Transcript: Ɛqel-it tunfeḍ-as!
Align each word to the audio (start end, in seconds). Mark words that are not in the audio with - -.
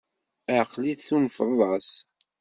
Ɛqel-it 0.59 1.01
tunfeḍ-as! 1.07 1.89